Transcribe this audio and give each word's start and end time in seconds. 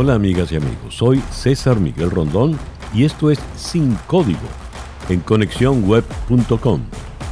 Hola 0.00 0.14
amigas 0.14 0.52
y 0.52 0.54
amigos, 0.54 0.94
soy 0.94 1.18
César 1.32 1.80
Miguel 1.80 2.12
Rondón 2.12 2.56
y 2.94 3.02
esto 3.02 3.32
es 3.32 3.40
Sin 3.56 3.96
Código 4.06 4.38
en 5.08 5.18
conexiónweb.com, 5.18 6.80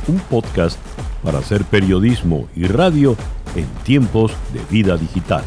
un 0.09 0.19
podcast 0.29 0.77
para 1.23 1.39
hacer 1.39 1.63
periodismo 1.63 2.49
y 2.57 2.65
radio 2.65 3.15
en 3.55 3.67
tiempos 3.85 4.33
de 4.53 4.59
vida 4.69 4.97
digital. 4.97 5.45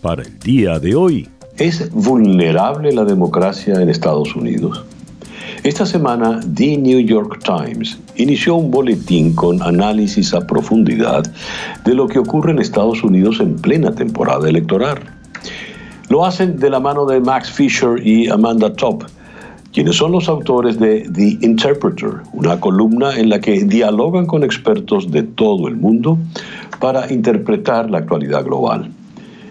Para 0.00 0.22
el 0.22 0.38
día 0.38 0.78
de 0.78 0.94
hoy. 0.94 1.28
¿Es 1.58 1.92
vulnerable 1.92 2.90
la 2.92 3.04
democracia 3.04 3.74
en 3.74 3.90
Estados 3.90 4.34
Unidos? 4.34 4.86
Esta 5.64 5.84
semana, 5.84 6.40
The 6.54 6.78
New 6.78 7.00
York 7.00 7.40
Times 7.44 7.98
inició 8.14 8.54
un 8.54 8.70
boletín 8.70 9.34
con 9.34 9.62
análisis 9.62 10.32
a 10.32 10.46
profundidad 10.46 11.30
de 11.84 11.92
lo 11.92 12.08
que 12.08 12.20
ocurre 12.20 12.52
en 12.52 12.58
Estados 12.58 13.04
Unidos 13.04 13.40
en 13.40 13.56
plena 13.56 13.94
temporada 13.94 14.48
electoral. 14.48 15.15
Lo 16.16 16.24
hacen 16.24 16.58
de 16.58 16.70
la 16.70 16.80
mano 16.80 17.04
de 17.04 17.20
Max 17.20 17.50
Fisher 17.50 18.00
y 18.02 18.26
Amanda 18.30 18.72
Top, 18.72 19.04
quienes 19.70 19.96
son 19.96 20.12
los 20.12 20.30
autores 20.30 20.80
de 20.80 21.06
The 21.12 21.36
Interpreter, 21.42 22.22
una 22.32 22.58
columna 22.58 23.14
en 23.18 23.28
la 23.28 23.38
que 23.38 23.62
dialogan 23.64 24.24
con 24.24 24.42
expertos 24.42 25.10
de 25.10 25.24
todo 25.24 25.68
el 25.68 25.76
mundo 25.76 26.16
para 26.80 27.12
interpretar 27.12 27.90
la 27.90 27.98
actualidad 27.98 28.46
global. 28.46 28.90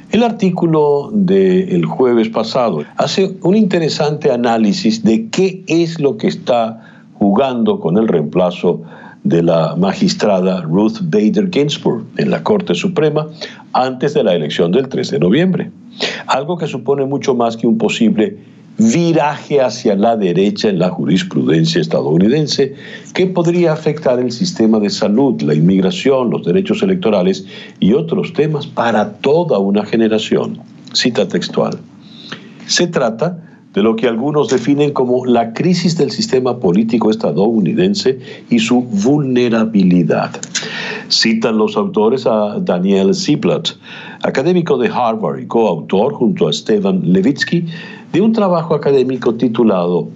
El 0.09 0.23
artículo 0.23 1.11
del 1.13 1.85
jueves 1.85 2.29
pasado 2.29 2.83
hace 2.97 3.37
un 3.43 3.55
interesante 3.55 4.31
análisis 4.31 5.03
de 5.03 5.29
qué 5.29 5.63
es 5.67 5.99
lo 5.99 6.17
que 6.17 6.29
está 6.29 6.81
jugando 7.19 7.79
con 7.79 7.97
el 7.97 8.07
reemplazo 8.07 8.81
de 9.25 9.41
la 9.41 9.75
magistrada 9.75 10.61
Ruth 10.61 10.99
Bader 11.01 11.49
Ginsburg 11.51 12.05
en 12.17 12.29
la 12.29 12.43
Corte 12.43 12.75
Suprema 12.75 13.27
antes 13.73 14.13
de 14.13 14.23
la 14.23 14.35
elección 14.35 14.71
del 14.71 14.87
3 14.87 15.11
de 15.11 15.19
noviembre. 15.19 15.71
Algo 16.27 16.57
que 16.57 16.67
supone 16.67 17.05
mucho 17.05 17.33
más 17.33 17.57
que 17.57 17.65
un 17.65 17.77
posible 17.77 18.37
viraje 18.77 19.61
hacia 19.61 19.95
la 19.95 20.15
derecha 20.15 20.69
en 20.69 20.77
la 20.79 20.89
jurisprudencia 20.89 21.81
estadounidense 21.81 22.75
que 23.13 23.25
podría 23.25 23.73
afectar 23.73 24.19
el 24.19 24.31
sistema 24.31 24.79
de 24.79 24.91
salud, 24.91 25.41
la 25.41 25.55
inmigración, 25.55 26.29
los 26.29 26.45
derechos 26.45 26.83
electorales 26.83 27.45
y 27.79 27.93
otros 27.93 28.31
temas 28.33 28.67
para 28.67 29.13
toda 29.13 29.57
una 29.57 29.85
generación. 29.85 30.59
Cita 30.93 31.27
textual. 31.27 31.79
Se 32.67 32.85
trata 32.87 33.54
de 33.75 33.83
lo 33.83 33.97
que 33.97 34.07
algunos 34.07 34.47
definen 34.47 34.93
como 34.93 35.25
la 35.25 35.53
crisis 35.53 35.97
del 35.97 36.09
sistema 36.09 36.59
político 36.59 37.11
estadounidense 37.11 38.17
y 38.49 38.59
su 38.59 38.81
vulnerabilidad. 38.81 40.31
Citan 41.09 41.57
los 41.57 41.75
autores 41.75 42.25
a 42.25 42.57
Daniel 42.59 43.13
Ziblatt, 43.13 43.71
académico 44.23 44.77
de 44.77 44.87
Harvard 44.87 45.41
y 45.41 45.45
coautor 45.45 46.13
junto 46.13 46.47
a 46.47 46.53
Stefan 46.53 47.01
Levitsky 47.03 47.65
de 48.13 48.21
un 48.21 48.31
trabajo 48.31 48.75
académico 48.75 49.35
titulado 49.35 50.07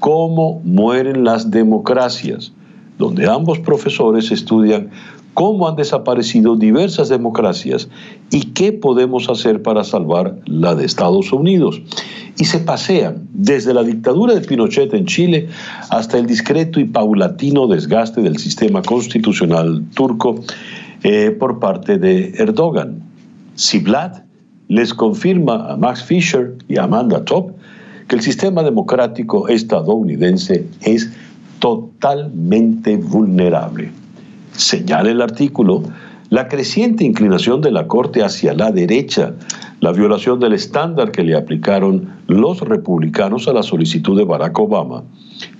Cómo 0.00 0.62
mueren 0.64 1.22
las 1.22 1.50
democracias, 1.50 2.52
donde 2.98 3.28
ambos 3.28 3.58
profesores 3.58 4.32
estudian 4.32 4.90
cómo 5.36 5.68
han 5.68 5.76
desaparecido 5.76 6.56
diversas 6.56 7.10
democracias 7.10 7.90
y 8.30 8.52
qué 8.52 8.72
podemos 8.72 9.28
hacer 9.28 9.60
para 9.60 9.84
salvar 9.84 10.38
la 10.46 10.74
de 10.74 10.86
Estados 10.86 11.30
Unidos. 11.30 11.82
Y 12.38 12.46
se 12.46 12.58
pasean 12.60 13.28
desde 13.34 13.74
la 13.74 13.82
dictadura 13.82 14.34
de 14.34 14.40
Pinochet 14.40 14.94
en 14.94 15.04
Chile 15.04 15.48
hasta 15.90 16.16
el 16.16 16.26
discreto 16.26 16.80
y 16.80 16.86
paulatino 16.86 17.66
desgaste 17.66 18.22
del 18.22 18.38
sistema 18.38 18.80
constitucional 18.80 19.84
turco 19.94 20.36
eh, 21.02 21.30
por 21.38 21.58
parte 21.58 21.98
de 21.98 22.32
Erdogan. 22.38 23.02
Vlad 23.82 24.22
les 24.68 24.94
confirma 24.94 25.70
a 25.70 25.76
Max 25.76 26.02
Fisher 26.02 26.56
y 26.66 26.78
Amanda 26.78 27.22
Top 27.26 27.50
que 28.08 28.16
el 28.16 28.22
sistema 28.22 28.62
democrático 28.62 29.48
estadounidense 29.48 30.64
es 30.80 31.10
totalmente 31.58 32.96
vulnerable. 32.96 34.05
Señala 34.52 35.10
el 35.10 35.20
artículo 35.20 35.82
la 36.30 36.48
creciente 36.48 37.04
inclinación 37.04 37.60
de 37.60 37.70
la 37.70 37.86
Corte 37.86 38.22
hacia 38.24 38.52
la 38.52 38.72
derecha, 38.72 39.34
la 39.80 39.92
violación 39.92 40.40
del 40.40 40.54
estándar 40.54 41.12
que 41.12 41.22
le 41.22 41.36
aplicaron 41.36 42.08
los 42.26 42.60
republicanos 42.60 43.46
a 43.46 43.52
la 43.52 43.62
solicitud 43.62 44.16
de 44.18 44.24
Barack 44.24 44.58
Obama, 44.58 45.04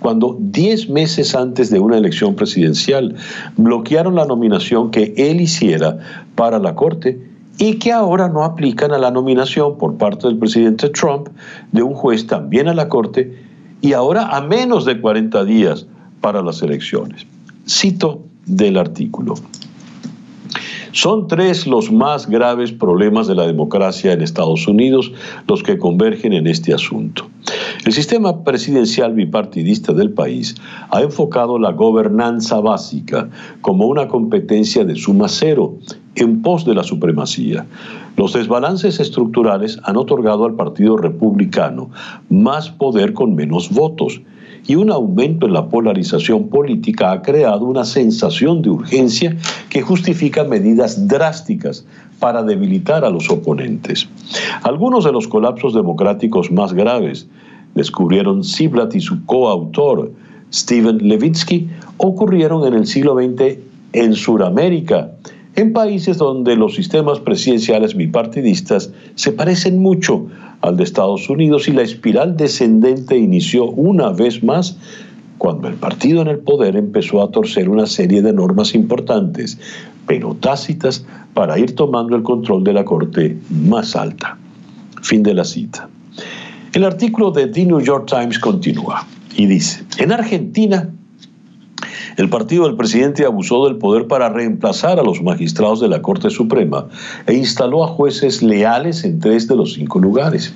cuando 0.01 0.37
diez 0.41 0.89
meses 0.89 1.37
antes 1.37 1.71
de 1.71 1.79
una 1.79 1.99
elección 1.99 2.35
presidencial 2.35 3.15
bloquearon 3.57 4.17
la 4.17 4.25
nominación 4.25 4.91
que 4.91 5.15
él 5.17 5.41
hiciera 5.41 5.99
para 6.35 6.59
la 6.59 6.75
Corte 6.75 7.21
y 7.59 7.75
que 7.75 7.93
ahora 7.93 8.29
no 8.29 8.43
aplican 8.43 8.93
a 8.93 8.99
la 8.99 9.11
nominación 9.11 9.79
por 9.79 9.97
parte 9.97 10.27
del 10.27 10.37
presidente 10.37 10.89
Trump 10.89 11.29
de 11.71 11.83
un 11.83 11.95
juez 11.95 12.27
también 12.27 12.69
a 12.69 12.75
la 12.75 12.89
Corte 12.89 13.39
y 13.83 13.93
ahora 13.93 14.37
a 14.37 14.41
menos 14.41 14.85
de 14.85 15.01
40 15.01 15.45
días 15.45 15.87
para 16.21 16.43
las 16.43 16.61
elecciones. 16.63 17.25
Cito 17.69 18.26
del 18.47 18.79
artículo. 18.79 19.35
Son 20.93 21.29
tres 21.29 21.67
los 21.67 21.93
más 21.93 22.27
graves 22.27 22.73
problemas 22.73 23.27
de 23.27 23.35
la 23.35 23.47
democracia 23.47 24.15
en 24.15 24.23
Estados 24.23 24.67
Unidos 24.67 25.13
los 25.47 25.63
que 25.63 25.77
convergen 25.77 26.33
en 26.33 26.47
este 26.47 26.73
asunto. 26.73 27.29
El 27.85 27.93
sistema 27.93 28.43
presidencial 28.45 29.13
bipartidista 29.13 29.93
del 29.93 30.11
país 30.11 30.55
ha 30.89 31.03
enfocado 31.03 31.59
la 31.59 31.73
gobernanza 31.73 32.61
básica 32.61 33.29
como 33.61 33.87
una 33.87 34.09
competencia 34.09 34.87
de 34.87 34.97
suma 34.97 35.29
cero 35.29 35.77
en 36.15 36.41
pos 36.41 36.65
de 36.65 36.75
la 36.75 36.83
supremacía. 36.83 37.67
Los 38.17 38.33
desbalances 38.33 38.99
estructurales 38.99 39.79
han 39.85 39.99
otorgado 39.99 40.47
al 40.47 40.55
Partido 40.55 40.97
Republicano 40.97 41.91
más 42.31 42.71
poder 42.71 43.13
con 43.13 43.35
menos 43.35 43.71
votos 43.71 44.23
y 44.67 44.75
un 44.75 44.91
aumento 44.91 45.47
en 45.47 45.53
la 45.53 45.69
polarización 45.69 46.49
política 46.49 47.13
ha 47.13 47.23
creado 47.23 47.65
una 47.65 47.85
sensación 47.85 48.63
de 48.63 48.71
urgencia 48.71 49.37
que 49.71 49.83
justifica 49.83 50.45
medidas 50.45 51.07
drásticas 51.07 51.87
para 52.19 52.43
debilitar 52.43 53.05
a 53.05 53.11
los 53.11 53.31
oponentes. 53.31 54.09
Algunos 54.63 55.05
de 55.05 55.13
los 55.13 55.29
colapsos 55.29 55.75
democráticos 55.75 56.51
más 56.51 56.73
graves, 56.73 57.29
descubrieron 57.75 58.43
Ziblatt 58.43 58.95
y 58.95 59.01
su 59.01 59.25
coautor, 59.27 60.11
Steven 60.53 60.99
Levitsky, 61.07 61.69
ocurrieron 61.99 62.67
en 62.67 62.75
el 62.75 62.87
siglo 62.87 63.15
XX 63.15 63.59
en 63.93 64.15
Sudamérica, 64.15 65.13
en 65.55 65.73
países 65.73 66.19
donde 66.19 66.57
los 66.57 66.75
sistemas 66.75 67.21
presidenciales 67.21 67.95
bipartidistas 67.95 68.93
se 69.15 69.33
parecen 69.33 69.81
mucho 69.81 70.27
al 70.61 70.77
de 70.77 70.85
Estados 70.85 71.29
Unidos 71.29 71.69
y 71.69 71.73
la 71.73 71.83
espiral 71.83 72.37
descendente 72.37 73.17
inició 73.17 73.67
una 73.67 74.11
vez 74.11 74.43
más 74.43 74.77
cuando 75.39 75.69
el 75.69 75.75
partido 75.75 76.23
en 76.23 76.29
el 76.29 76.39
poder 76.39 76.77
empezó 76.77 77.23
a 77.23 77.31
torcer 77.31 77.69
una 77.69 77.87
serie 77.87 78.23
de 78.23 78.33
normas 78.33 78.75
importantes, 78.75 79.59
pero 80.07 80.35
tácitas, 80.35 81.05
para 81.35 81.59
ir 81.59 81.75
tomando 81.75 82.17
el 82.17 82.23
control 82.23 82.65
de 82.65 82.73
la 82.73 82.85
corte 82.85 83.37
más 83.51 83.95
alta. 83.95 84.39
Fin 85.03 85.23
de 85.23 85.35
la 85.35 85.45
cita. 85.45 85.89
El 86.73 86.85
artículo 86.85 87.31
de 87.31 87.47
The 87.47 87.67
New 87.67 87.81
York 87.81 88.07
Times 88.09 88.39
continúa 88.39 89.07
y 89.37 89.47
dice, 89.47 89.85
en 89.99 90.13
Argentina 90.13 90.91
el 92.17 92.29
partido 92.31 92.65
del 92.65 92.77
presidente 92.77 93.25
abusó 93.25 93.67
del 93.67 93.77
poder 93.77 94.07
para 94.07 94.29
reemplazar 94.29 94.99
a 94.99 95.03
los 95.03 95.23
magistrados 95.23 95.81
de 95.81 95.89
la 95.89 96.01
Corte 96.01 96.31
Suprema 96.31 96.87
e 97.27 97.35
instaló 97.35 97.85
a 97.85 97.89
jueces 97.89 98.43
leales 98.43 99.05
en 99.05 99.21
tres 99.21 99.47
de 99.49 99.57
los 99.57 99.75
cinco 99.75 99.99
lugares. 99.99 100.55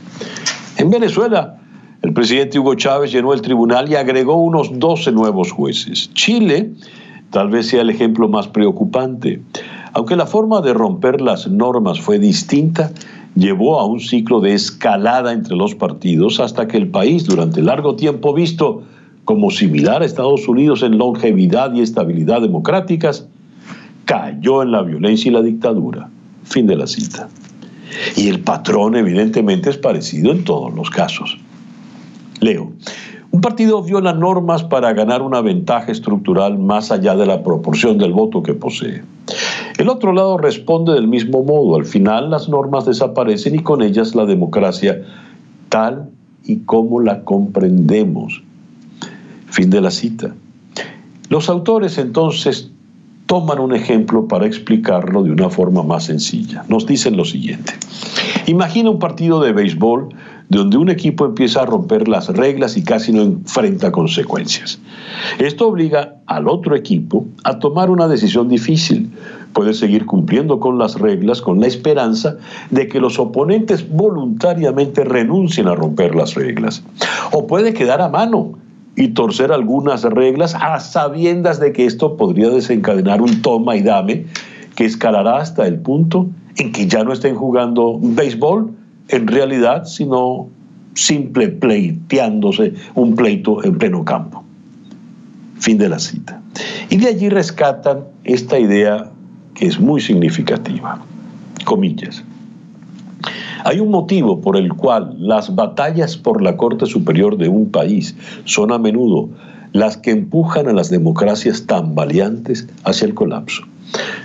En 0.78 0.90
Venezuela, 0.90 1.56
el 2.02 2.14
presidente 2.14 2.58
Hugo 2.58 2.74
Chávez 2.76 3.12
llenó 3.12 3.34
el 3.34 3.42
tribunal 3.42 3.90
y 3.90 3.96
agregó 3.96 4.36
unos 4.36 4.78
12 4.78 5.12
nuevos 5.12 5.52
jueces. 5.52 6.10
Chile 6.14 6.70
tal 7.30 7.50
vez 7.50 7.68
sea 7.68 7.82
el 7.82 7.90
ejemplo 7.90 8.28
más 8.28 8.48
preocupante. 8.48 9.42
Aunque 9.92 10.16
la 10.16 10.26
forma 10.26 10.60
de 10.60 10.72
romper 10.72 11.20
las 11.20 11.46
normas 11.48 12.00
fue 12.00 12.18
distinta, 12.18 12.90
llevó 13.34 13.80
a 13.80 13.86
un 13.86 14.00
ciclo 14.00 14.40
de 14.40 14.54
escalada 14.54 15.32
entre 15.32 15.56
los 15.56 15.74
partidos 15.74 16.40
hasta 16.40 16.66
que 16.66 16.76
el 16.76 16.88
país, 16.88 17.24
durante 17.24 17.62
largo 17.62 17.96
tiempo 17.96 18.32
visto 18.32 18.82
como 19.30 19.52
similar 19.52 20.02
a 20.02 20.06
Estados 20.06 20.48
Unidos 20.48 20.82
en 20.82 20.98
longevidad 20.98 21.72
y 21.72 21.82
estabilidad 21.82 22.40
democráticas, 22.40 23.28
cayó 24.04 24.60
en 24.60 24.72
la 24.72 24.82
violencia 24.82 25.28
y 25.28 25.32
la 25.32 25.40
dictadura. 25.40 26.08
Fin 26.42 26.66
de 26.66 26.74
la 26.74 26.88
cita. 26.88 27.28
Y 28.16 28.26
el 28.26 28.40
patrón 28.40 28.96
evidentemente 28.96 29.70
es 29.70 29.76
parecido 29.76 30.32
en 30.32 30.42
todos 30.42 30.74
los 30.74 30.90
casos. 30.90 31.38
Leo, 32.40 32.72
un 33.30 33.40
partido 33.40 33.84
viola 33.84 34.12
normas 34.12 34.64
para 34.64 34.92
ganar 34.94 35.22
una 35.22 35.42
ventaja 35.42 35.92
estructural 35.92 36.58
más 36.58 36.90
allá 36.90 37.14
de 37.14 37.26
la 37.26 37.44
proporción 37.44 37.98
del 37.98 38.12
voto 38.12 38.42
que 38.42 38.54
posee. 38.54 39.04
El 39.78 39.88
otro 39.88 40.12
lado 40.12 40.38
responde 40.38 40.92
del 40.92 41.06
mismo 41.06 41.44
modo. 41.44 41.76
Al 41.76 41.84
final 41.84 42.30
las 42.30 42.48
normas 42.48 42.84
desaparecen 42.84 43.54
y 43.54 43.60
con 43.60 43.80
ellas 43.80 44.16
la 44.16 44.26
democracia 44.26 45.04
tal 45.68 46.10
y 46.44 46.56
como 46.64 46.98
la 46.98 47.22
comprendemos. 47.22 48.42
Fin 49.50 49.70
de 49.70 49.80
la 49.80 49.90
cita. 49.90 50.34
Los 51.28 51.48
autores 51.48 51.98
entonces 51.98 52.70
toman 53.26 53.60
un 53.60 53.74
ejemplo 53.74 54.26
para 54.26 54.46
explicarlo 54.46 55.22
de 55.22 55.30
una 55.30 55.50
forma 55.50 55.84
más 55.84 56.06
sencilla. 56.06 56.64
Nos 56.68 56.86
dicen 56.86 57.16
lo 57.16 57.24
siguiente. 57.24 57.74
Imagina 58.46 58.90
un 58.90 58.98
partido 58.98 59.40
de 59.40 59.52
béisbol 59.52 60.08
donde 60.48 60.76
un 60.76 60.90
equipo 60.90 61.24
empieza 61.24 61.62
a 61.62 61.66
romper 61.66 62.08
las 62.08 62.28
reglas 62.28 62.76
y 62.76 62.82
casi 62.82 63.12
no 63.12 63.22
enfrenta 63.22 63.92
consecuencias. 63.92 64.80
Esto 65.38 65.68
obliga 65.68 66.16
al 66.26 66.48
otro 66.48 66.74
equipo 66.74 67.24
a 67.44 67.60
tomar 67.60 67.88
una 67.88 68.08
decisión 68.08 68.48
difícil. 68.48 69.12
Puede 69.52 69.74
seguir 69.74 70.06
cumpliendo 70.06 70.58
con 70.58 70.78
las 70.78 70.98
reglas 70.98 71.40
con 71.40 71.60
la 71.60 71.68
esperanza 71.68 72.36
de 72.70 72.88
que 72.88 72.98
los 72.98 73.20
oponentes 73.20 73.88
voluntariamente 73.88 75.04
renuncien 75.04 75.68
a 75.68 75.76
romper 75.76 76.16
las 76.16 76.34
reglas. 76.34 76.82
O 77.30 77.46
puede 77.46 77.72
quedar 77.72 78.00
a 78.00 78.08
mano 78.08 78.58
y 78.96 79.08
torcer 79.08 79.52
algunas 79.52 80.02
reglas 80.02 80.54
a 80.54 80.80
sabiendas 80.80 81.60
de 81.60 81.72
que 81.72 81.86
esto 81.86 82.16
podría 82.16 82.50
desencadenar 82.50 83.22
un 83.22 83.42
toma 83.42 83.76
y 83.76 83.82
dame 83.82 84.26
que 84.74 84.84
escalará 84.84 85.38
hasta 85.38 85.66
el 85.66 85.78
punto 85.78 86.28
en 86.56 86.72
que 86.72 86.86
ya 86.86 87.04
no 87.04 87.12
estén 87.12 87.34
jugando 87.34 87.98
béisbol 88.00 88.72
en 89.08 89.26
realidad, 89.26 89.84
sino 89.84 90.48
simple 90.94 91.48
pleiteándose 91.48 92.74
un 92.94 93.14
pleito 93.14 93.64
en 93.64 93.78
pleno 93.78 94.04
campo. 94.04 94.44
Fin 95.58 95.78
de 95.78 95.88
la 95.88 95.98
cita. 95.98 96.40
Y 96.88 96.96
de 96.96 97.08
allí 97.08 97.28
rescatan 97.28 98.04
esta 98.24 98.58
idea 98.58 99.10
que 99.54 99.66
es 99.66 99.78
muy 99.78 100.00
significativa. 100.00 101.00
Comillas. 101.64 102.24
Hay 103.64 103.80
un 103.80 103.90
motivo 103.90 104.40
por 104.40 104.56
el 104.56 104.72
cual 104.72 105.14
las 105.18 105.54
batallas 105.54 106.16
por 106.16 106.42
la 106.42 106.56
Corte 106.56 106.86
Superior 106.86 107.36
de 107.36 107.48
un 107.48 107.70
país 107.70 108.16
son 108.44 108.72
a 108.72 108.78
menudo 108.78 109.28
las 109.72 109.96
que 109.96 110.10
empujan 110.10 110.68
a 110.68 110.72
las 110.72 110.90
democracias 110.90 111.66
tan 111.66 111.94
valientes 111.94 112.68
hacia 112.84 113.06
el 113.06 113.14
colapso. 113.14 113.62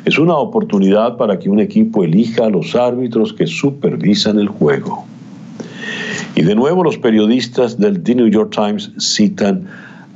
Es 0.05 0.17
una 0.19 0.35
oportunidad 0.35 1.17
para 1.17 1.39
que 1.39 1.49
un 1.49 1.59
equipo 1.59 2.03
elija 2.03 2.45
a 2.45 2.49
los 2.49 2.75
árbitros 2.75 3.33
que 3.33 3.47
supervisan 3.47 4.39
el 4.39 4.47
juego. 4.47 5.05
Y 6.35 6.43
de 6.43 6.55
nuevo 6.55 6.83
los 6.83 6.97
periodistas 6.97 7.79
del 7.79 8.01
The 8.03 8.15
New 8.15 8.27
York 8.27 8.53
Times 8.53 8.91
citan 8.99 9.65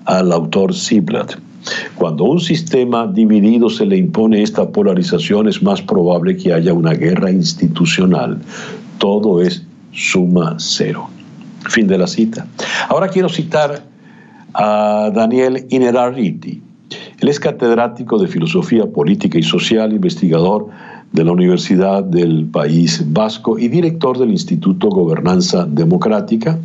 al 0.05 0.31
autor 0.31 0.73
Ziblatt. 0.73 1.35
Cuando 1.95 2.23
un 2.23 2.39
sistema 2.39 3.05
dividido 3.07 3.69
se 3.69 3.85
le 3.85 3.97
impone 3.97 4.41
esta 4.41 4.69
polarización 4.69 5.47
es 5.47 5.61
más 5.61 5.81
probable 5.81 6.37
que 6.37 6.53
haya 6.53 6.73
una 6.73 6.93
guerra 6.93 7.31
institucional. 7.31 8.39
Todo 8.99 9.41
es 9.41 9.63
suma 9.91 10.55
cero. 10.59 11.09
Fin 11.67 11.87
de 11.87 11.97
la 11.97 12.07
cita. 12.07 12.45
Ahora 12.87 13.07
quiero 13.07 13.27
citar 13.27 13.83
a 14.53 15.11
Daniel 15.13 15.65
Innerarity, 15.69 16.61
él 17.19 17.27
es 17.27 17.39
catedrático 17.39 18.17
de 18.17 18.27
Filosofía 18.27 18.85
Política 18.85 19.37
y 19.37 19.43
Social, 19.43 19.91
investigador 19.91 20.67
de 21.11 21.23
la 21.23 21.31
Universidad 21.31 22.03
del 22.03 22.45
País 22.45 23.03
Vasco 23.07 23.59
y 23.59 23.67
director 23.67 24.17
del 24.17 24.31
Instituto 24.31 24.87
Gobernanza 24.89 25.65
Democrática, 25.65 26.59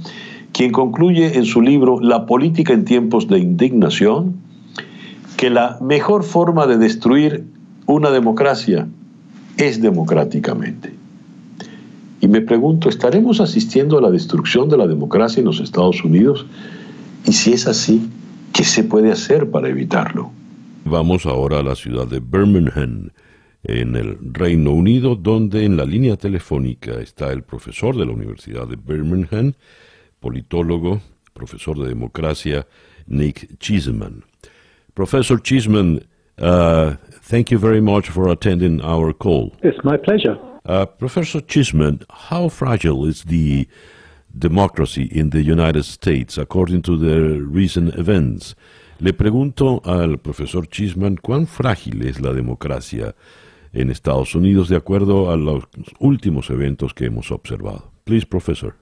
quien 0.53 0.71
concluye 0.71 1.37
en 1.37 1.45
su 1.45 1.61
libro 1.61 1.99
La 2.01 2.27
política 2.27 2.73
en 2.73 2.85
tiempos 2.85 3.27
de 3.27 3.39
indignación 3.39 4.37
que 5.37 5.51
la 5.51 5.79
mejor 5.81 6.23
forma 6.23 6.67
de 6.67 6.79
destruir 6.79 7.45
una 7.87 8.11
democracia 8.11 8.87
es 9.57 9.83
democráticamente. 9.83 11.04
Y 12.25 12.29
me 12.29 12.41
pregunto, 12.41 12.89
¿estaremos 12.89 13.39
asistiendo 13.39 13.99
a 13.99 14.01
la 14.01 14.11
destrucción 14.11 14.71
de 14.71 14.79
la 14.79 14.87
democracia 14.87 15.41
en 15.41 15.45
los 15.45 15.61
Estados 15.61 16.03
Unidos? 16.03 16.47
Y 17.27 17.33
si 17.35 17.53
es 17.53 17.67
así, 17.67 18.09
¿qué 18.55 18.65
se 18.65 18.83
puede 18.83 19.13
hacer 19.13 19.51
para 19.51 19.69
evitarlo? 19.69 20.31
Vamos 20.87 21.27
ahora 21.27 21.59
a 21.59 21.63
la 21.63 21.75
ciudad 21.75 22.07
de 22.07 22.21
Birmingham, 22.21 23.11
en 23.63 23.95
el 23.95 24.17
Reino 24.33 24.71
Unido, 24.73 25.17
donde 25.17 25.67
en 25.67 25.77
la 25.77 25.85
línea 25.85 26.17
telefónica 26.17 26.93
está 26.93 27.31
el 27.31 27.43
profesor 27.43 27.95
de 27.95 28.07
la 28.07 28.13
Universidad 28.13 28.67
de 28.69 28.77
Birmingham, 28.77 29.53
politólogo, 30.19 31.03
profesor 31.35 31.79
de 31.79 31.89
democracia, 31.89 32.67
Nick 33.07 33.59
Cheeseman. 33.59 34.25
Professor 34.95 35.43
Cheeseman, 35.43 36.01
uh, 36.39 36.95
thank 37.29 37.51
you 37.51 37.59
very 37.59 37.83
much 37.83 38.09
for 38.09 38.31
attending 38.31 38.81
our 38.81 39.13
call. 39.13 39.53
It's 39.63 39.85
my 39.85 39.99
pleasure. 39.99 40.39
Uh, 40.67 40.87
Professor 40.87 41.43
Cheeseman, 41.43 42.01
how 42.09 42.49
fragile 42.49 43.05
is 43.05 43.25
the 43.25 43.69
democracy 44.39 45.11
in 45.13 45.29
the 45.29 45.43
United 45.43 45.85
States 45.85 46.39
according 46.39 46.81
to 46.81 46.97
the 46.97 47.39
recent 47.39 47.95
events? 47.99 48.57
Le 48.99 49.13
pregunto 49.13 49.83
al 49.85 50.17
profesor 50.17 50.67
Chisman 50.67 51.17
cuán 51.17 51.47
frágil 51.47 52.01
es 52.07 52.19
la 52.19 52.33
democracia 52.33 53.15
en 53.75 53.91
Estados 53.91 54.35
Unidos 54.35 54.71
de 54.71 54.77
acuerdo 54.77 55.31
a 55.31 55.37
los 55.37 55.65
últimos 55.99 56.49
eventos 56.49 56.95
que 56.95 57.07
hemos 57.07 57.31
observado. 57.31 57.91
Please, 58.05 58.25
professor. 58.25 58.75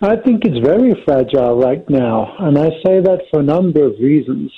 I 0.00 0.16
think 0.16 0.44
it's 0.44 0.58
very 0.58 1.00
fragile 1.04 1.54
right 1.56 1.88
now, 1.88 2.34
and 2.40 2.58
I 2.58 2.70
say 2.84 3.00
that 3.00 3.20
for 3.30 3.38
a 3.38 3.44
number 3.44 3.84
of 3.84 3.92
reasons. 4.00 4.50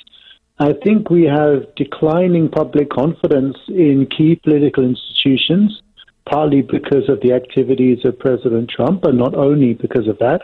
I 0.57 0.73
think 0.83 1.11
we 1.11 1.25
have 1.25 1.67
declining 1.75 2.49
public 2.49 2.89
confidence 2.89 3.55
in 3.67 4.07
key 4.07 4.39
political 4.43 4.83
institutions, 4.83 5.83
partly 6.29 6.61
because 6.61 7.07
of 7.09 7.21
the 7.21 7.33
activities 7.33 8.03
of 8.03 8.19
President 8.19 8.69
Trump, 8.69 9.03
and 9.05 9.17
not 9.17 9.35
only 9.35 9.73
because 9.73 10.07
of 10.07 10.17
that. 10.19 10.41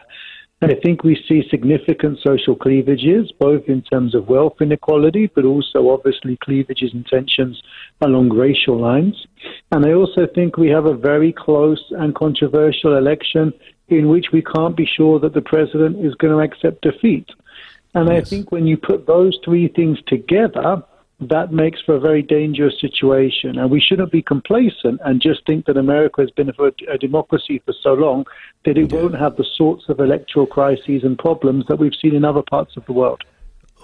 I 0.63 0.75
think 0.75 1.03
we 1.03 1.15
see 1.27 1.41
significant 1.49 2.19
social 2.23 2.55
cleavages, 2.55 3.31
both 3.39 3.63
in 3.67 3.81
terms 3.81 4.13
of 4.13 4.29
wealth 4.29 4.61
inequality, 4.61 5.25
but 5.33 5.43
also 5.43 5.89
obviously 5.89 6.37
cleavages 6.37 6.93
and 6.93 7.03
tensions 7.07 7.59
along 7.99 8.29
racial 8.29 8.79
lines. 8.79 9.25
And 9.71 9.87
I 9.87 9.93
also 9.93 10.27
think 10.27 10.57
we 10.57 10.69
have 10.69 10.85
a 10.85 10.93
very 10.93 11.33
close 11.33 11.83
and 11.89 12.13
controversial 12.13 12.95
election 12.95 13.53
in 13.87 14.07
which 14.07 14.27
we 14.31 14.43
can't 14.43 14.77
be 14.77 14.85
sure 14.85 15.19
that 15.19 15.33
the 15.33 15.41
president 15.41 16.05
is 16.05 16.13
going 16.15 16.33
to 16.33 16.43
accept 16.43 16.83
defeat. 16.83 17.27
And 17.95 18.07
yes. 18.07 18.27
I 18.27 18.29
think 18.29 18.51
when 18.51 18.67
you 18.67 18.77
put 18.77 19.07
those 19.07 19.39
three 19.43 19.67
things 19.67 19.97
together, 20.05 20.83
that 21.21 21.51
makes 21.51 21.79
for 21.81 21.95
a 21.95 21.99
very 21.99 22.23
dangerous 22.23 22.73
situation. 22.81 23.57
And 23.59 23.69
we 23.69 23.79
shouldn't 23.79 24.11
be 24.11 24.23
complacent 24.23 24.99
and 25.05 25.21
just 25.21 25.45
think 25.45 25.65
that 25.67 25.77
America 25.77 26.21
has 26.21 26.31
been 26.31 26.49
a, 26.49 26.63
a 26.91 26.97
democracy 26.97 27.61
for 27.63 27.73
so 27.81 27.93
long 27.93 28.25
that 28.65 28.77
it 28.77 28.91
won't 28.91 29.15
have 29.15 29.35
the 29.35 29.45
sorts 29.55 29.85
of 29.87 29.99
electoral 29.99 30.47
crises 30.47 31.03
and 31.03 31.17
problems 31.17 31.65
that 31.67 31.77
we've 31.77 31.95
seen 32.01 32.15
in 32.15 32.25
other 32.25 32.41
parts 32.49 32.75
of 32.75 32.85
the 32.85 32.93
world. 32.93 33.23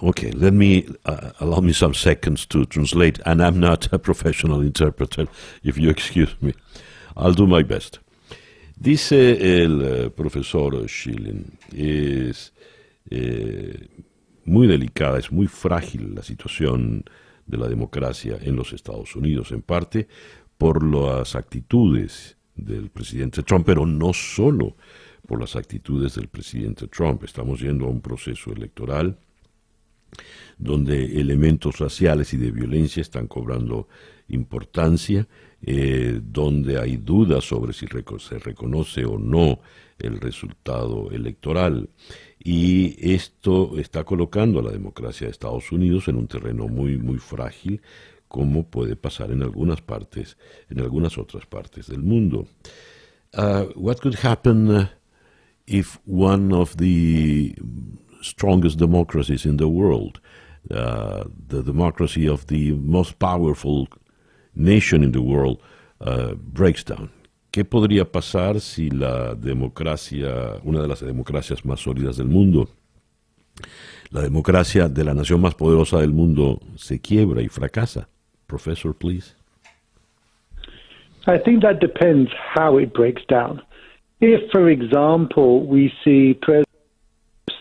Okay, 0.04 0.31
let 0.31 0.54
me 0.54 0.88
uh, 1.06 1.31
allow 1.39 1.60
me 1.60 1.74
some 1.74 1.94
seconds 1.94 2.45
to 2.48 2.66
translate, 2.66 3.19
and 3.25 3.42
I'm 3.42 3.60
not 3.60 3.92
a 3.92 3.98
professional 3.98 4.62
interpreter, 4.62 5.28
if 5.63 5.78
you 5.78 5.89
excuse 5.89 6.36
me. 6.42 6.54
I'll 7.16 7.34
do 7.34 7.48
my 7.48 7.63
best. 7.63 8.00
Dice 8.79 9.12
el 9.12 9.82
uh, 9.82 10.10
profesor 10.12 10.88
Schilling, 10.88 11.58
es 11.75 12.53
eh, 13.10 13.88
muy 14.46 14.67
delicada, 14.67 15.17
es 15.17 15.32
muy 15.32 15.48
frágil 15.48 16.13
la 16.13 16.22
situación 16.22 17.06
de 17.48 17.58
la 17.58 17.68
democracia 17.68 18.38
en 18.42 18.56
los 18.56 18.74
Estados 18.74 19.16
Unidos, 19.16 19.51
en 19.51 19.62
parte 19.62 20.08
por 20.58 20.84
las 20.84 21.36
actitudes 21.36 22.38
del 22.56 22.89
presidente 22.89 23.44
Trump, 23.44 23.66
pero 23.66 23.86
no 23.86 24.13
solo 24.13 24.75
por 25.25 25.39
las 25.39 25.56
actitudes 25.56 26.16
del 26.16 26.27
presidente 26.27 26.88
Trump. 26.88 27.24
Estamos 27.24 27.60
yendo 27.60 27.86
a 27.86 27.89
un 27.89 28.01
proceso 28.01 28.51
electoral 28.51 29.18
donde 30.57 31.19
elementos 31.19 31.77
raciales 31.79 32.33
y 32.33 32.37
de 32.37 32.51
violencia 32.51 33.01
están 33.01 33.27
cobrando 33.27 33.87
importancia, 34.29 35.27
eh, 35.61 36.19
donde 36.23 36.79
hay 36.79 36.97
dudas 36.97 37.45
sobre 37.45 37.73
si 37.73 37.87
se 38.19 38.39
reconoce 38.39 39.05
o 39.05 39.17
no 39.17 39.59
el 39.99 40.19
resultado 40.19 41.09
electoral. 41.11 41.89
Y 42.39 42.95
esto 43.13 43.77
está 43.77 44.03
colocando 44.03 44.59
a 44.59 44.63
la 44.63 44.71
democracia 44.71 45.27
de 45.27 45.31
Estados 45.31 45.71
Unidos 45.71 46.07
en 46.07 46.17
un 46.17 46.27
terreno 46.27 46.67
muy 46.67 46.97
muy 46.97 47.17
frágil 47.17 47.81
como 48.27 48.67
puede 48.67 48.95
pasar 48.95 49.31
en 49.31 49.41
algunas 49.41 49.81
partes 49.81 50.37
en 50.69 50.81
algunas 50.81 51.17
otras 51.17 51.45
partes 51.45 51.87
del 51.87 52.03
mundo. 52.03 52.47
Uh, 53.33 53.71
what 53.75 53.99
could 53.99 54.17
happen 54.23 54.89
if 55.65 55.97
one 56.05 56.53
of 56.53 56.77
the 56.77 57.55
strongest 58.21 58.77
democracies 58.77 59.45
in 59.45 59.57
the 59.57 59.67
world 59.67 60.19
uh, 60.71 61.24
the 61.47 61.63
democracy 61.63 62.27
of 62.27 62.47
the 62.47 62.74
most 62.74 63.17
powerful 63.19 63.88
nation 64.55 65.03
in 65.03 65.12
the 65.12 65.21
world 65.21 65.62
uh, 66.01 66.33
breaks 66.36 66.83
down 66.83 67.09
¿Qué 67.57 67.65
podría 67.65 68.05
pasar 68.05 68.59
si 68.59 68.91
la 68.91 69.33
democracia, 69.33 70.59
una 70.63 70.81
de 70.81 70.88
las 70.88 71.03
democracias 71.03 71.65
más 71.65 71.79
sólidas 71.79 72.17
del 72.17 72.27
mundo, 72.27 72.69
la 74.12 74.21
democracia 74.21 74.88
de 74.88 75.03
la 75.03 75.15
nación 75.15 75.41
más 75.41 75.55
poderosa 75.55 76.00
del 76.00 76.12
mundo, 76.12 76.59
se 76.75 77.00
quiebra 77.00 77.41
y 77.41 77.47
fracasa? 77.47 78.09
Professor, 78.45 78.93
please. 78.93 79.33
I 81.25 81.39
think 81.39 81.63
that 81.63 81.79
depends 81.79 82.29
how 82.55 82.77
it 82.77 82.93
breaks 82.93 83.24
down. 83.27 83.62
If, 84.21 84.51
for 84.51 84.69
example, 84.69 85.65
we 85.65 85.91
see 86.03 86.36
President 86.36 86.66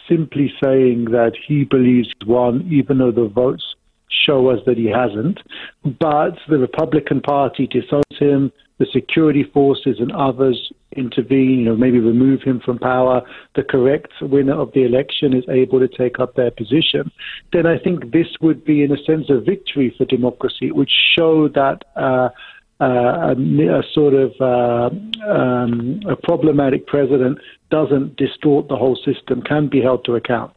simply 0.09 0.53
saying 0.63 1.07
that 1.07 1.33
he 1.47 1.65
believes 1.65 2.09
one, 2.25 2.67
even 2.71 2.99
though 2.99 3.13
the 3.13 3.29
votes 3.29 3.75
show 4.09 4.49
us 4.49 4.61
that 4.67 4.77
he 4.77 4.87
hasn't. 4.87 5.41
But 5.85 6.39
the 6.49 6.59
Republican 6.59 7.21
Party 7.21 7.67
disowns 7.67 8.05
him. 8.19 8.53
The 8.79 8.87
security 8.93 9.43
forces 9.43 9.97
and 10.01 10.13
others 10.13 10.71
intervene, 10.95 11.61
you 11.61 11.65
know, 11.65 11.77
maybe 11.77 11.99
remove 11.99 12.43
him 12.43 12.61
from 12.61 12.79
power. 12.79 13.23
The 13.55 13.63
correct 13.63 14.13
winner 14.21 14.53
of 14.53 14.73
the 14.73 14.85
election 14.85 15.35
is 15.35 15.45
able 15.49 15.79
to 15.81 15.89
take 15.89 16.21
up 16.21 16.35
their 16.35 16.51
position. 16.51 17.11
Then 17.53 17.67
I 17.67 17.79
think 17.79 18.13
this 18.13 18.27
would 18.43 18.65
be, 18.65 18.83
in 18.83 18.93
a 18.93 19.03
sense, 19.05 19.31
a 19.31 19.41
victory 19.41 19.95
for 19.97 20.05
democracy. 20.05 20.67
It 20.67 20.77
would 20.77 20.91
show 21.17 21.49
that. 21.49 21.85
Uh, 21.97 22.29
uh, 22.81 22.85
a, 22.85 23.79
a, 23.79 23.83
sort 23.93 24.15
of 24.15 24.33
uh, 24.41 24.91
um, 25.27 26.01
a 26.09 26.17
problematic 26.17 26.87
president 26.87 27.39
doesn't 27.71 28.17
distort 28.17 28.69
the 28.69 28.77
whole 28.77 28.97
system, 28.97 29.43
can 29.43 29.69
be 29.69 29.81
held 29.81 30.05
to 30.05 30.15
account. 30.15 30.53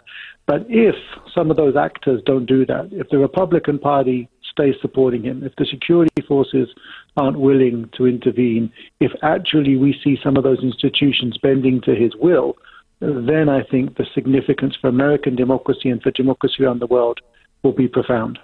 But 0.46 0.66
if 0.68 0.96
some 1.34 1.52
of 1.52 1.58
those 1.58 1.76
actors 1.76 2.22
don't 2.26 2.46
do 2.46 2.66
that, 2.66 2.90
if 2.92 3.10
the 3.10 3.20
Republican 3.20 3.80
Party 3.80 4.28
stays 4.52 4.76
supporting 4.82 5.24
him, 5.24 5.44
if 5.44 5.56
the 5.58 5.66
security 5.66 6.24
forces 6.28 6.68
aren't 7.16 7.40
willing 7.40 7.90
to 7.96 8.08
intervene, 8.08 8.72
if 9.00 9.12
actually 9.22 9.78
we 9.78 9.98
see 10.04 10.18
some 10.24 10.38
of 10.38 10.44
those 10.44 10.64
institutions 10.64 11.38
bending 11.38 11.80
to 11.82 11.96
his 11.96 12.14
will, 12.16 12.58
then 13.00 13.48
I 13.48 13.64
think 13.64 13.96
the 13.96 14.06
significance 14.14 14.76
for 14.82 14.88
American 14.88 15.36
democracy 15.36 15.90
and 15.90 16.02
for 16.02 16.12
democracy 16.12 16.64
around 16.64 16.80
the 16.80 16.88
world 16.88 17.20
will 17.64 17.72
be 17.72 17.88
profound. 17.88 18.40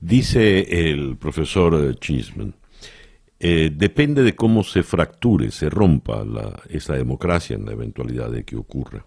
Dice 0.00 0.90
el 0.90 1.16
profesor 1.16 1.98
Chisman, 1.98 2.54
eh, 3.38 3.70
depende 3.74 4.22
de 4.22 4.34
cómo 4.34 4.64
se 4.64 4.82
fracture, 4.82 5.50
se 5.50 5.68
rompa 5.68 6.24
la, 6.24 6.62
esa 6.70 6.94
democracia 6.94 7.56
en 7.56 7.66
la 7.66 7.72
eventualidad 7.72 8.30
de 8.30 8.44
que 8.44 8.56
ocurra. 8.56 9.04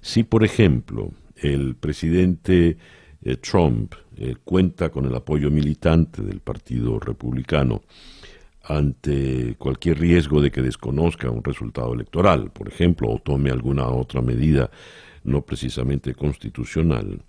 Si, 0.00 0.22
por 0.22 0.44
ejemplo, 0.44 1.12
el 1.36 1.74
presidente 1.74 2.76
eh, 3.22 3.36
Trump 3.36 3.94
eh, 4.16 4.36
cuenta 4.44 4.90
con 4.90 5.06
el 5.06 5.14
apoyo 5.14 5.50
militante 5.50 6.22
del 6.22 6.40
Partido 6.40 7.00
Republicano 7.00 7.82
ante 8.64 9.56
cualquier 9.58 9.98
riesgo 9.98 10.40
de 10.40 10.50
que 10.50 10.62
desconozca 10.62 11.30
un 11.30 11.44
resultado 11.44 11.92
electoral, 11.92 12.50
por 12.50 12.68
ejemplo, 12.68 13.10
o 13.10 13.18
tome 13.18 13.50
alguna 13.50 13.88
otra 13.88 14.22
medida 14.22 14.70
no 15.24 15.42
precisamente 15.42 16.14
constitucional, 16.14 17.22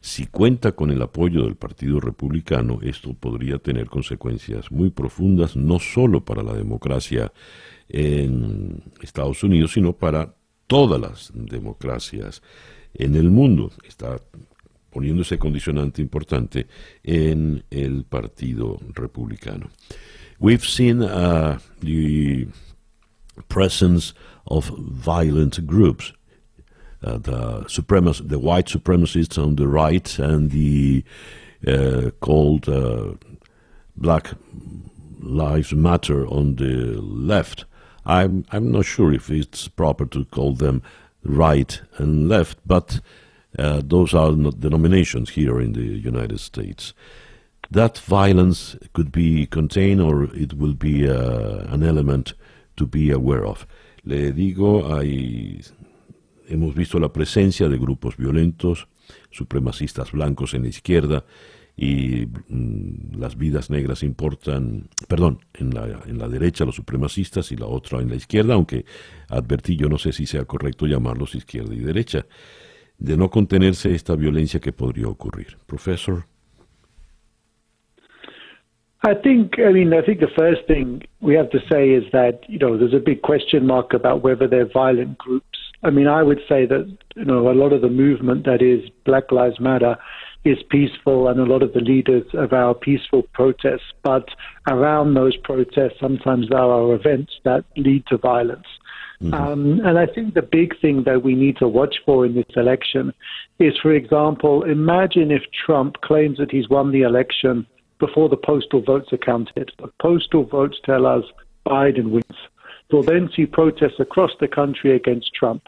si 0.00 0.26
cuenta 0.26 0.72
con 0.72 0.90
el 0.90 1.02
apoyo 1.02 1.42
del 1.42 1.56
Partido 1.56 1.98
Republicano, 2.00 2.78
esto 2.82 3.14
podría 3.14 3.58
tener 3.58 3.86
consecuencias 3.86 4.70
muy 4.70 4.90
profundas, 4.90 5.56
no 5.56 5.78
solo 5.78 6.24
para 6.24 6.42
la 6.42 6.54
democracia 6.54 7.32
en 7.88 8.82
Estados 9.00 9.42
Unidos, 9.42 9.72
sino 9.72 9.92
para 9.92 10.34
todas 10.66 11.00
las 11.00 11.32
democracias 11.34 12.42
en 12.94 13.16
el 13.16 13.30
mundo. 13.30 13.72
Está 13.86 14.20
poniendo 14.90 15.22
ese 15.22 15.38
condicionante 15.38 16.02
importante 16.02 16.66
en 17.02 17.64
el 17.70 18.04
Partido 18.04 18.78
Republicano. 18.94 19.70
We've 20.38 20.64
seen 20.64 21.02
uh, 21.02 21.58
the 21.80 22.48
presence 23.48 24.12
of 24.46 24.66
violent 24.66 25.66
groups, 25.66 26.12
uh, 27.02 27.18
the 27.18 27.60
supremac- 27.68 28.28
the 28.28 28.38
white 28.38 28.66
supremacists 28.66 29.42
on 29.42 29.56
the 29.56 29.66
right 29.66 30.18
and 30.18 30.50
the 30.50 31.04
uh, 31.66 32.10
called 32.20 32.68
uh, 32.68 33.14
Black 33.96 34.32
Lives 35.20 35.72
Matter 35.72 36.26
on 36.26 36.56
the 36.56 37.00
left. 37.00 37.64
I'm 38.04 38.44
I'm 38.52 38.70
not 38.70 38.84
sure 38.84 39.12
if 39.12 39.30
it's 39.30 39.68
proper 39.68 40.04
to 40.06 40.24
call 40.26 40.54
them 40.54 40.82
right 41.24 41.80
and 41.96 42.28
left, 42.28 42.58
but 42.66 43.00
uh, 43.58 43.80
those 43.82 44.14
are 44.14 44.32
the 44.32 44.50
denominations 44.50 45.30
here 45.30 45.60
in 45.60 45.72
the 45.72 45.80
United 45.82 46.40
States. 46.40 46.92
That 47.70 47.98
violence 48.06 48.78
could 48.92 49.10
be 49.10 49.46
contained, 49.46 50.00
or 50.00 50.24
it 50.34 50.54
will 50.54 50.74
be 50.74 51.08
uh, 51.08 51.72
an 51.72 51.82
element 51.82 52.34
to 52.76 52.86
be 52.86 53.10
aware 53.10 53.44
of. 53.44 53.66
Le 54.04 54.32
digo, 54.32 54.94
hay, 54.94 55.60
hemos 56.48 56.74
visto 56.74 56.98
la 56.98 57.12
presencia 57.12 57.68
de 57.68 57.78
grupos 57.78 58.16
violentos, 58.16 58.86
supremacistas 59.30 60.12
blancos 60.12 60.54
en 60.54 60.62
la 60.62 60.68
izquierda, 60.68 61.24
y 61.76 62.26
mm, 62.48 63.18
las 63.18 63.36
vidas 63.36 63.68
negras 63.68 64.02
importan, 64.02 64.88
perdón, 65.08 65.40
en 65.54 65.74
la, 65.74 66.00
en 66.06 66.18
la 66.18 66.28
derecha 66.28 66.64
los 66.64 66.76
supremacistas 66.76 67.52
y 67.52 67.56
la 67.56 67.66
otra 67.66 68.00
en 68.00 68.08
la 68.08 68.16
izquierda, 68.16 68.54
aunque 68.54 68.86
advertí, 69.28 69.76
yo 69.76 69.88
no 69.88 69.98
sé 69.98 70.12
si 70.12 70.24
sea 70.24 70.44
correcto 70.44 70.86
llamarlos 70.86 71.34
izquierda 71.34 71.74
y 71.74 71.80
derecha, 71.80 72.26
de 72.98 73.16
no 73.16 73.28
contenerse 73.28 73.94
esta 73.94 74.16
violencia 74.16 74.60
que 74.60 74.72
podría 74.72 75.08
ocurrir. 75.08 75.58
Profesor. 75.66 76.26
I 79.06 79.14
think, 79.14 79.60
I 79.64 79.70
mean, 79.70 79.94
I 79.94 80.02
think 80.04 80.18
the 80.18 80.36
first 80.36 80.66
thing 80.66 81.02
we 81.20 81.36
have 81.36 81.48
to 81.50 81.60
say 81.70 81.90
is 81.90 82.02
that, 82.12 82.40
you 82.48 82.58
know, 82.58 82.76
there's 82.76 82.92
a 82.92 82.98
big 82.98 83.22
question 83.22 83.64
mark 83.64 83.94
about 83.94 84.24
whether 84.24 84.48
they're 84.48 84.66
violent 84.66 85.16
groups. 85.16 85.58
I 85.84 85.90
mean, 85.90 86.08
I 86.08 86.24
would 86.24 86.40
say 86.48 86.66
that, 86.66 86.98
you 87.14 87.24
know, 87.24 87.48
a 87.48 87.54
lot 87.54 87.72
of 87.72 87.82
the 87.82 87.88
movement 87.88 88.46
that 88.46 88.62
is 88.62 88.90
Black 89.04 89.30
Lives 89.30 89.60
Matter 89.60 89.96
is 90.44 90.58
peaceful 90.70 91.28
and 91.28 91.38
a 91.38 91.44
lot 91.44 91.62
of 91.62 91.72
the 91.72 91.80
leaders 91.80 92.24
of 92.34 92.52
our 92.52 92.74
peaceful 92.74 93.22
protests. 93.32 93.92
But 94.02 94.28
around 94.68 95.14
those 95.14 95.36
protests, 95.36 96.00
sometimes 96.00 96.48
there 96.48 96.58
are 96.58 96.92
events 96.92 97.32
that 97.44 97.64
lead 97.76 98.04
to 98.08 98.18
violence. 98.18 98.66
Mm-hmm. 99.22 99.34
Um, 99.34 99.80
and 99.84 100.00
I 100.00 100.06
think 100.06 100.34
the 100.34 100.42
big 100.42 100.80
thing 100.80 101.04
that 101.04 101.22
we 101.22 101.36
need 101.36 101.58
to 101.58 101.68
watch 101.68 101.94
for 102.04 102.26
in 102.26 102.34
this 102.34 102.56
election 102.56 103.12
is, 103.60 103.74
for 103.80 103.92
example, 103.92 104.64
imagine 104.64 105.30
if 105.30 105.42
Trump 105.64 106.00
claims 106.00 106.38
that 106.38 106.50
he's 106.50 106.68
won 106.68 106.90
the 106.90 107.02
election 107.02 107.68
before 107.98 108.28
the 108.28 108.36
postal 108.36 108.82
votes 108.82 109.12
are 109.12 109.18
counted. 109.18 109.70
The 109.78 109.90
postal 110.00 110.44
votes 110.44 110.76
tell 110.84 111.06
us 111.06 111.24
Biden 111.66 112.10
wins. 112.10 112.24
We'll 112.90 113.02
then 113.02 113.30
see 113.34 113.46
protests 113.46 113.98
across 113.98 114.30
the 114.38 114.48
country 114.48 114.94
against 114.94 115.34
Trump. 115.34 115.66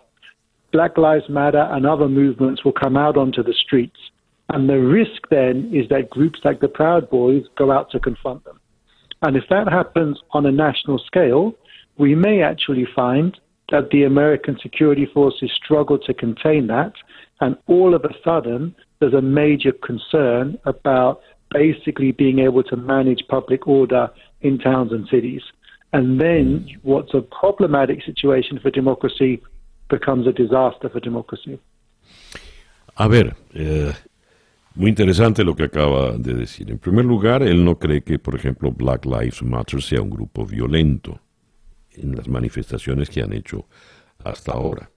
Black 0.73 0.99
Lives 0.99 1.29
Matter 1.29 1.67
and 1.73 1.87
other 1.87 2.09
movements 2.09 2.65
will 2.65 2.73
come 2.73 2.97
out 2.97 3.17
onto 3.17 3.43
the 3.43 3.55
streets. 3.55 3.99
And 4.51 4.69
the 4.69 4.81
risk 4.81 5.29
then 5.31 5.71
is 5.75 5.89
that 5.89 6.11
groups 6.11 6.41
like 6.45 6.61
the 6.61 6.69
Proud 6.69 7.11
Boys 7.11 7.45
go 7.57 7.71
out 7.71 7.91
to 7.91 8.01
confront 8.01 8.45
them. 8.45 8.61
And 9.23 9.37
if 9.37 9.45
that 9.51 9.69
happens 9.69 10.19
on 10.31 10.47
a 10.47 10.53
national 10.53 10.99
scale, 10.99 11.55
we 11.97 12.15
may 12.15 12.43
actually 12.43 12.87
find 12.95 13.39
that 13.71 13.91
the 13.91 14.05
American 14.05 14.59
security 14.63 15.07
forces 15.13 15.51
struggle 15.53 15.99
to 15.99 16.15
contain 16.15 16.69
that. 16.69 16.93
And 17.41 17.57
all 17.67 17.95
of 17.95 18.05
a 18.05 18.15
sudden, 18.25 18.75
there's 19.01 19.15
a 19.15 19.23
major 19.23 19.73
concern 19.73 20.59
about 20.65 21.21
basically 21.51 22.13
being 22.13 22.39
able 22.41 22.63
to 22.65 22.77
manage 22.77 23.27
public 23.29 23.67
order 23.67 24.11
in 24.41 24.59
towns 24.59 24.93
and 24.93 25.09
cities. 25.09 25.43
And 25.93 26.21
then 26.21 26.69
what's 26.83 27.15
a 27.15 27.23
problematic 27.23 28.03
situation 28.05 28.59
for 28.61 28.71
democracy 28.71 29.43
becomes 29.89 30.27
a 30.27 30.33
disaster 30.33 30.89
for 30.89 31.01
democracy. 31.01 31.59
A 32.97 33.09
ver, 33.09 33.35
eh, 33.55 33.93
Muy 34.79 34.91
interesante 34.91 35.43
lo 35.43 35.57
que 35.57 35.65
acaba 35.65 36.13
de 36.17 36.35
decir. 36.35 36.71
En 36.71 36.79
primer 36.79 37.05
lugar, 37.05 37.43
él 37.43 37.65
no 37.65 37.81
cree 37.81 38.03
que, 38.03 38.21
por 38.21 38.37
ejemplo, 38.37 38.71
Black 38.71 39.07
Lives 39.07 39.43
Matter 39.43 39.83
sea 39.83 40.01
un 40.01 40.09
grupo 40.09 40.47
violento 40.47 41.19
en 41.97 42.15
las 42.15 42.29
manifestaciones 42.29 43.11
que 43.11 43.21
han 43.21 43.33
hecho 43.33 43.67
hasta 44.23 44.53
ahora. 44.53 44.89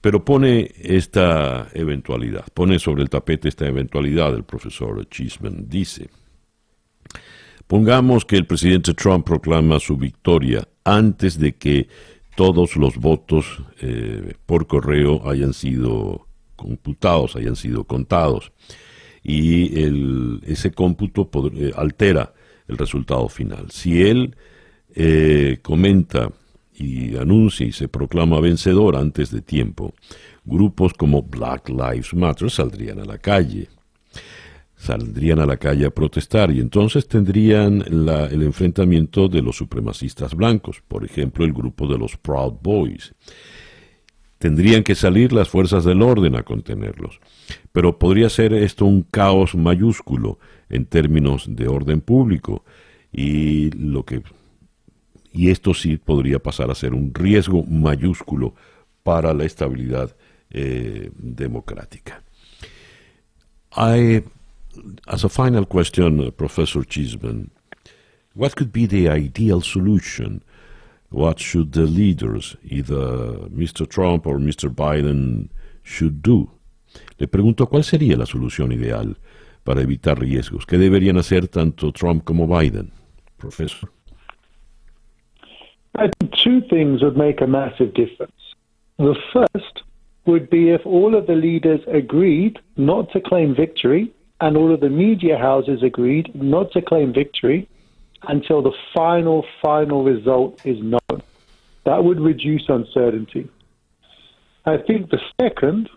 Pero 0.00 0.24
pone 0.24 0.70
esta 0.76 1.68
eventualidad, 1.74 2.46
pone 2.54 2.78
sobre 2.78 3.02
el 3.02 3.10
tapete 3.10 3.48
esta 3.48 3.66
eventualidad 3.66 4.34
el 4.34 4.44
profesor 4.44 5.06
Chisman. 5.08 5.68
Dice, 5.68 6.08
pongamos 7.66 8.24
que 8.24 8.36
el 8.36 8.46
presidente 8.46 8.94
Trump 8.94 9.26
proclama 9.26 9.78
su 9.78 9.96
victoria 9.96 10.66
antes 10.84 11.38
de 11.38 11.56
que 11.56 11.88
todos 12.34 12.76
los 12.76 12.96
votos 12.96 13.62
eh, 13.82 14.34
por 14.46 14.66
correo 14.66 15.28
hayan 15.28 15.52
sido 15.52 16.26
computados, 16.56 17.36
hayan 17.36 17.56
sido 17.56 17.84
contados 17.84 18.52
y 19.22 20.50
ese 20.50 20.70
cómputo 20.72 21.28
eh, 21.54 21.72
altera 21.76 22.32
el 22.68 22.78
resultado 22.78 23.28
final. 23.28 23.70
Si 23.70 24.02
él 24.02 24.36
eh, 24.94 25.58
comenta 25.62 26.32
y 26.80 27.16
anuncia 27.16 27.66
y 27.66 27.72
se 27.72 27.88
proclama 27.88 28.40
vencedor 28.40 28.96
antes 28.96 29.30
de 29.30 29.42
tiempo, 29.42 29.94
grupos 30.44 30.94
como 30.94 31.22
Black 31.22 31.68
Lives 31.68 32.14
Matter 32.14 32.50
saldrían 32.50 33.00
a 33.00 33.04
la 33.04 33.18
calle. 33.18 33.68
Saldrían 34.76 35.40
a 35.40 35.46
la 35.46 35.58
calle 35.58 35.84
a 35.84 35.90
protestar 35.90 36.50
y 36.50 36.58
entonces 36.58 37.06
tendrían 37.06 37.82
el 37.82 38.42
enfrentamiento 38.42 39.28
de 39.28 39.42
los 39.42 39.56
supremacistas 39.56 40.34
blancos, 40.34 40.82
por 40.88 41.04
ejemplo 41.04 41.44
el 41.44 41.52
grupo 41.52 41.86
de 41.86 41.98
los 41.98 42.16
Proud 42.16 42.54
Boys 42.62 43.12
tendrían 44.40 44.82
que 44.82 44.94
salir 44.94 45.34
las 45.34 45.50
fuerzas 45.50 45.84
del 45.84 46.00
orden 46.00 46.34
a 46.34 46.42
contenerlos. 46.42 47.20
Pero 47.72 47.98
podría 47.98 48.30
ser 48.30 48.54
esto 48.54 48.86
un 48.86 49.02
caos 49.02 49.54
mayúsculo 49.54 50.38
en 50.70 50.86
términos 50.86 51.44
de 51.46 51.68
orden 51.68 52.00
público 52.00 52.64
y 53.12 53.70
lo 53.72 54.04
que 54.04 54.22
y 55.32 55.50
esto 55.50 55.74
sí 55.74 55.96
podría 55.96 56.38
pasar 56.38 56.70
a 56.70 56.74
ser 56.74 56.94
un 56.94 57.12
riesgo 57.14 57.62
mayúsculo 57.64 58.54
para 59.02 59.32
la 59.32 59.44
estabilidad 59.44 60.14
eh, 60.50 61.10
democrática. 61.16 62.22
as 65.06 65.24
a 65.24 65.28
final 65.28 65.66
question, 65.66 66.20
uh, 66.20 66.30
Professor 66.30 66.84
Chisman, 66.84 67.50
what 68.34 68.56
could 68.56 68.72
be 68.72 68.86
the 68.86 69.08
ideal 69.08 69.60
solution? 69.60 70.42
What 71.10 71.40
should 71.40 71.72
the 71.72 71.86
leaders, 71.86 72.56
either 72.62 73.48
Mr. 73.50 73.88
Trump 73.88 74.26
or 74.26 74.38
Mr. 74.38 74.68
Biden, 74.68 75.48
should 75.82 76.22
do? 76.22 76.50
Le 77.18 77.26
pregunto 77.26 77.66
cuál 77.66 77.84
sería 77.84 78.16
la 78.16 78.26
solución 78.26 78.72
ideal 78.72 79.16
para 79.64 79.82
evitar 79.82 80.18
riesgos. 80.18 80.66
¿Qué 80.66 80.78
deberían 80.78 81.18
hacer 81.18 81.48
tanto 81.48 81.92
Trump 81.92 82.24
como 82.24 82.46
Biden, 82.46 82.92
profesor? 83.36 83.92
I 85.94 86.08
think 86.18 86.34
two 86.34 86.60
things 86.62 87.02
would 87.02 87.16
make 87.16 87.40
a 87.40 87.46
massive 87.46 87.94
difference. 87.94 88.32
The 88.98 89.16
first 89.32 89.82
would 90.26 90.50
be 90.50 90.70
if 90.70 90.84
all 90.84 91.14
of 91.14 91.26
the 91.26 91.34
leaders 91.34 91.80
agreed 91.88 92.58
not 92.76 93.10
to 93.12 93.20
claim 93.20 93.54
victory 93.54 94.12
and 94.40 94.56
all 94.56 94.72
of 94.72 94.80
the 94.80 94.90
media 94.90 95.36
houses 95.36 95.82
agreed 95.82 96.34
not 96.34 96.72
to 96.72 96.82
claim 96.82 97.12
victory 97.12 97.68
until 98.22 98.62
the 98.62 98.72
final, 98.94 99.44
final 99.62 100.04
result 100.04 100.64
is 100.64 100.78
known. 100.82 101.22
That 101.84 102.04
would 102.04 102.20
reduce 102.20 102.68
uncertainty. 102.68 103.48
I 104.66 104.76
think 104.76 105.10
the 105.10 105.20
second 105.40 105.88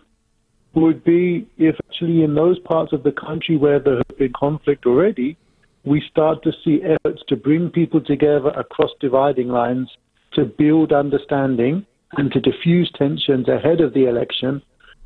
would 0.74 1.04
be 1.04 1.46
if 1.58 1.76
actually 1.88 2.22
in 2.22 2.34
those 2.34 2.58
parts 2.58 2.92
of 2.92 3.02
the 3.02 3.12
country 3.12 3.56
where 3.56 3.78
there 3.78 3.96
has 3.96 4.16
been 4.18 4.32
conflict 4.32 4.86
already, 4.86 5.36
we 5.84 6.02
start 6.10 6.42
to 6.42 6.52
see 6.64 6.82
efforts 6.82 7.22
to 7.28 7.36
bring 7.36 7.70
people 7.70 8.00
together 8.00 8.48
across 8.48 8.90
dividing 9.00 9.48
lines 9.48 9.88
to 10.32 10.44
build 10.44 10.92
understanding 10.92 11.86
and 12.12 12.32
to 12.32 12.40
diffuse 12.40 12.90
tensions 12.96 13.48
ahead 13.48 13.80
of 13.80 13.92
the 13.94 14.06
election 14.06 14.62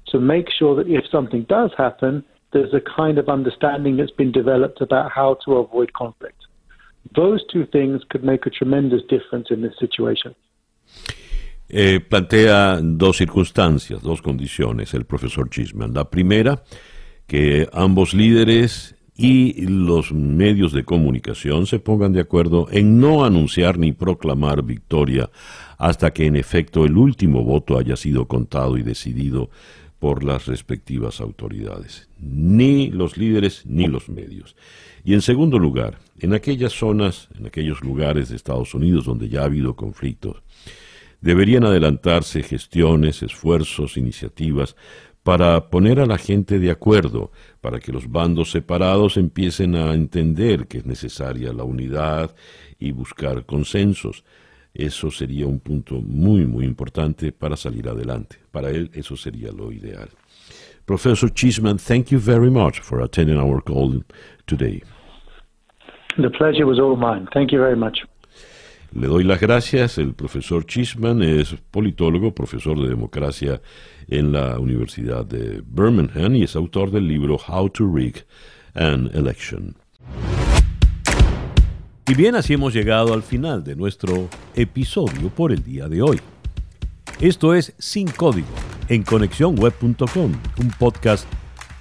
to 0.06 0.18
make 0.18 0.46
sure 0.58 0.74
that 0.76 0.88
if 0.88 1.04
something 1.10 1.44
does 1.48 1.70
happen, 1.76 2.24
there's 2.52 2.72
a 2.72 2.80
kind 2.80 3.18
of 3.18 3.28
understanding 3.28 3.96
that's 3.96 4.12
been 4.12 4.32
developed 4.32 4.80
about 4.80 5.10
how 5.12 5.36
to 5.44 5.56
avoid 5.56 5.92
conflict. 5.92 6.46
Those 7.14 7.44
two 7.52 7.66
things 7.66 8.02
could 8.08 8.24
make 8.24 8.46
a 8.46 8.50
tremendous 8.50 9.02
difference 9.08 9.48
in 9.50 9.62
this 9.62 9.74
situation. 9.78 10.34
Eh, 11.70 12.00
plantea 12.00 12.80
dos 12.80 13.18
circunstancias, 13.18 14.02
dos 14.02 14.22
condiciones 14.22 14.94
el 14.94 15.04
profesor 15.04 15.50
Chisman. 15.50 15.92
La 15.92 16.08
primera, 16.08 16.62
que 17.26 17.68
ambos 17.72 18.14
líderes 18.14 18.97
y 19.20 19.66
los 19.66 20.12
medios 20.12 20.72
de 20.72 20.84
comunicación 20.84 21.66
se 21.66 21.80
pongan 21.80 22.12
de 22.12 22.20
acuerdo 22.20 22.68
en 22.70 23.00
no 23.00 23.24
anunciar 23.24 23.76
ni 23.76 23.90
proclamar 23.90 24.62
victoria 24.62 25.28
hasta 25.76 26.12
que 26.12 26.26
en 26.26 26.36
efecto 26.36 26.84
el 26.84 26.96
último 26.96 27.42
voto 27.42 27.76
haya 27.76 27.96
sido 27.96 28.28
contado 28.28 28.78
y 28.78 28.82
decidido 28.82 29.50
por 29.98 30.22
las 30.22 30.46
respectivas 30.46 31.20
autoridades, 31.20 32.08
ni 32.20 32.92
los 32.92 33.16
líderes 33.16 33.66
ni 33.66 33.88
los 33.88 34.08
medios. 34.08 34.54
Y 35.02 35.14
en 35.14 35.22
segundo 35.22 35.58
lugar, 35.58 35.98
en 36.20 36.32
aquellas 36.32 36.72
zonas, 36.72 37.28
en 37.36 37.46
aquellos 37.46 37.80
lugares 37.82 38.28
de 38.28 38.36
Estados 38.36 38.72
Unidos 38.72 39.04
donde 39.04 39.28
ya 39.28 39.40
ha 39.40 39.46
habido 39.46 39.74
conflictos, 39.74 40.44
deberían 41.20 41.64
adelantarse 41.64 42.44
gestiones, 42.44 43.24
esfuerzos, 43.24 43.96
iniciativas 43.96 44.76
para 45.28 45.68
poner 45.68 46.00
a 46.00 46.06
la 46.06 46.16
gente 46.16 46.58
de 46.58 46.70
acuerdo, 46.70 47.32
para 47.60 47.80
que 47.80 47.92
los 47.92 48.10
bandos 48.10 48.50
separados 48.50 49.18
empiecen 49.18 49.76
a 49.76 49.92
entender 49.92 50.66
que 50.66 50.78
es 50.78 50.86
necesaria 50.86 51.52
la 51.52 51.64
unidad 51.64 52.34
y 52.78 52.92
buscar 52.92 53.44
consensos. 53.44 54.24
Eso 54.72 55.10
sería 55.10 55.46
un 55.46 55.60
punto 55.60 55.96
muy, 56.00 56.46
muy 56.46 56.64
importante 56.64 57.30
para 57.30 57.58
salir 57.58 57.90
adelante. 57.90 58.36
Para 58.50 58.70
él 58.70 58.90
eso 58.94 59.18
sería 59.18 59.52
lo 59.52 59.70
ideal. 59.70 60.08
Professor 60.86 61.30
Chisman, 61.30 61.76
thank 61.76 62.06
you 62.06 62.18
very 62.18 62.50
much 62.50 62.80
for 62.80 63.02
attending 63.02 63.36
our 63.36 63.62
call 63.62 64.02
today. 64.46 64.82
The 66.16 66.30
pleasure 66.30 66.64
was 66.64 66.78
all 66.78 66.96
mine. 66.96 67.28
Thank 67.34 67.52
you 67.52 67.58
very 67.58 67.76
much. 67.76 67.98
Le 68.92 69.06
doy 69.06 69.24
las 69.24 69.40
gracias. 69.40 69.98
El 69.98 70.14
profesor 70.14 70.64
Chisman 70.66 71.22
es 71.22 71.54
politólogo, 71.70 72.34
profesor 72.34 72.80
de 72.80 72.88
democracia 72.88 73.60
en 74.08 74.32
la 74.32 74.58
Universidad 74.58 75.26
de 75.26 75.62
Birmingham 75.66 76.34
y 76.36 76.44
es 76.44 76.56
autor 76.56 76.90
del 76.90 77.06
libro 77.06 77.36
How 77.36 77.68
to 77.70 77.90
Rig 77.92 78.24
an 78.74 79.10
Election. 79.12 79.76
Y 82.06 82.14
bien, 82.14 82.36
así 82.36 82.54
hemos 82.54 82.72
llegado 82.72 83.12
al 83.12 83.22
final 83.22 83.62
de 83.62 83.76
nuestro 83.76 84.30
episodio 84.54 85.28
por 85.28 85.52
el 85.52 85.62
día 85.62 85.88
de 85.88 86.00
hoy. 86.00 86.18
Esto 87.20 87.54
es 87.54 87.74
Sin 87.78 88.08
Código 88.08 88.46
en 88.88 89.02
conexiónweb.com, 89.02 90.32
un 90.58 90.70
podcast 90.78 91.26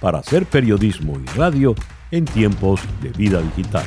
para 0.00 0.18
hacer 0.18 0.44
periodismo 0.44 1.18
y 1.18 1.38
radio 1.38 1.74
en 2.10 2.26
tiempos 2.26 2.80
de 3.02 3.10
vida 3.10 3.40
digital. 3.40 3.86